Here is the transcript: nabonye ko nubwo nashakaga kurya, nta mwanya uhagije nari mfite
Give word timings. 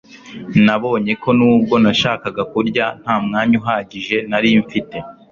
nabonye 0.65 1.13
ko 1.21 1.29
nubwo 1.37 1.75
nashakaga 1.83 2.43
kurya, 2.51 2.85
nta 3.01 3.15
mwanya 3.25 3.55
uhagije 3.61 4.17
nari 4.29 4.49
mfite 4.63 4.97